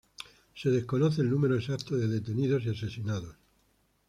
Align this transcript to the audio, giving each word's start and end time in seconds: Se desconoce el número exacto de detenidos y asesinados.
Se 0.55 0.71
desconoce 0.71 1.21
el 1.21 1.29
número 1.29 1.53
exacto 1.55 1.95
de 1.95 2.07
detenidos 2.07 2.65
y 2.65 2.69
asesinados. 2.69 3.35